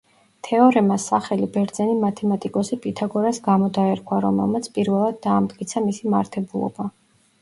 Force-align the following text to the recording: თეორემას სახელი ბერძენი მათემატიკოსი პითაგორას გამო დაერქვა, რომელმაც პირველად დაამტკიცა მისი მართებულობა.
თეორემას 0.45 1.03
სახელი 1.09 1.49
ბერძენი 1.57 1.97
მათემატიკოსი 2.05 2.79
პითაგორას 2.85 3.41
გამო 3.49 3.69
დაერქვა, 3.79 4.21
რომელმაც 4.29 4.71
პირველად 4.79 5.21
დაამტკიცა 5.27 5.85
მისი 5.89 6.15
მართებულობა. 6.15 6.89